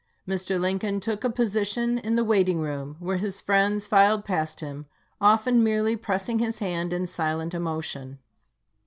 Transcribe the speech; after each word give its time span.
Mr. 0.27 0.59
Lincoln 0.59 0.99
took 0.99 1.23
a 1.23 1.29
position 1.29 1.99
in 1.99 2.15
the 2.15 2.23
waiting 2.23 2.59
room, 2.59 2.95
where 2.97 3.17
his 3.17 3.39
friends 3.39 3.85
filed 3.85 4.25
past 4.25 4.59
him, 4.59 4.87
often 5.21 5.63
merely 5.63 5.95
pressing 5.95 6.39
his 6.39 6.57
hand 6.57 6.91
in 6.91 7.05
silent 7.05 7.53
emotion. 7.53 8.17